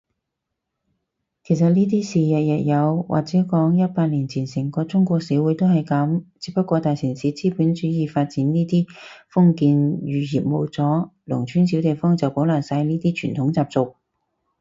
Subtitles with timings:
[1.43, 8.87] 其實呢啲事日日有，或者講，一百年前成個中國社會都係噉，只不過大城市資本主義發展呢啲
[9.29, 13.95] 封建餘孽冇咗，農村小地方就保留晒呢啲傳統習俗